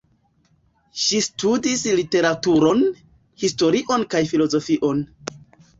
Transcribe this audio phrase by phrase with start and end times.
[1.01, 2.83] Ŝi studis literaturon,
[3.45, 5.11] historion kaj filozofion.